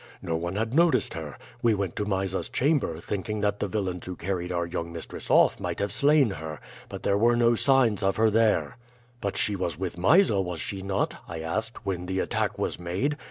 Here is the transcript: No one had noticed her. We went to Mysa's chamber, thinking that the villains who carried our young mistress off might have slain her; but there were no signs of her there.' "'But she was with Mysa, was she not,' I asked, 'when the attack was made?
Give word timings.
No 0.23 0.35
one 0.35 0.55
had 0.55 0.73
noticed 0.73 1.13
her. 1.13 1.37
We 1.61 1.75
went 1.75 1.95
to 1.97 2.05
Mysa's 2.05 2.49
chamber, 2.49 2.99
thinking 2.99 3.41
that 3.41 3.59
the 3.59 3.67
villains 3.67 4.07
who 4.07 4.15
carried 4.15 4.51
our 4.51 4.65
young 4.65 4.91
mistress 4.91 5.29
off 5.29 5.59
might 5.59 5.77
have 5.77 5.91
slain 5.93 6.31
her; 6.31 6.59
but 6.89 7.03
there 7.03 7.19
were 7.19 7.35
no 7.35 7.53
signs 7.53 8.01
of 8.01 8.15
her 8.15 8.31
there.' 8.31 8.77
"'But 9.21 9.37
she 9.37 9.55
was 9.55 9.77
with 9.77 9.99
Mysa, 9.99 10.41
was 10.41 10.59
she 10.59 10.81
not,' 10.81 11.17
I 11.27 11.41
asked, 11.41 11.85
'when 11.85 12.07
the 12.07 12.19
attack 12.19 12.57
was 12.57 12.79
made? 12.79 13.15